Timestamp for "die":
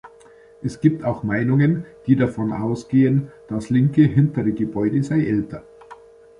2.07-2.15